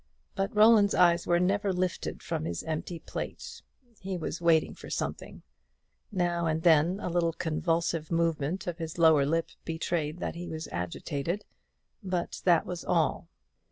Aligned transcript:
But 0.33 0.55
Roland's 0.55 0.95
eyes 0.95 1.27
were 1.27 1.39
never 1.39 1.71
lifted 1.71 2.23
from 2.23 2.43
his 2.45 2.63
empty 2.63 2.97
plate; 2.97 3.61
he 3.99 4.17
was 4.17 4.41
waiting 4.41 4.73
for 4.73 4.89
something; 4.89 5.43
now 6.11 6.47
and 6.47 6.63
then 6.63 6.99
a 6.99 7.07
little 7.07 7.33
convulsive 7.33 8.09
movement 8.11 8.65
of 8.65 8.79
his 8.79 8.97
lower 8.97 9.27
lip 9.27 9.49
betrayed 9.63 10.17
that 10.17 10.33
he 10.33 10.47
was 10.49 10.67
agitated; 10.71 11.45
but 12.01 12.41
that 12.45 12.65
was 12.65 12.83
all. 12.83 13.27